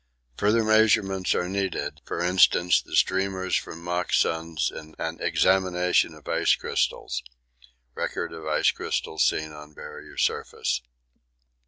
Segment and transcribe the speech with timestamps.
[0.37, 6.55] Further measurements are needed; for instance of streamers from mock suns and examination of ice
[6.55, 7.21] crystals.
[7.93, 10.81] (Record of ice crystals seen on Barrier Surface.)